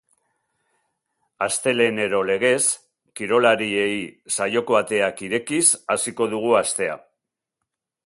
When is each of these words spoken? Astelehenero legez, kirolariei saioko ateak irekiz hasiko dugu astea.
Astelehenero 1.47 2.21
legez, 2.31 2.57
kirolariei 3.21 3.93
saioko 4.39 4.81
ateak 4.83 5.25
irekiz 5.29 5.63
hasiko 5.97 6.33
dugu 6.37 6.61
astea. 6.65 7.03